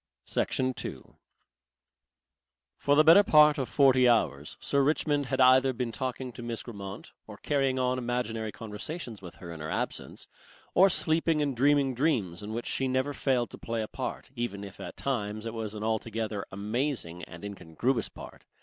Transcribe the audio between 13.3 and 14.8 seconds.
to play a part, even if